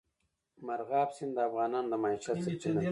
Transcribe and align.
مورغاب 0.67 1.09
سیند 1.17 1.33
د 1.35 1.39
افغانانو 1.47 1.89
د 1.91 1.93
معیشت 2.03 2.37
سرچینه 2.45 2.73
ده. 2.75 2.79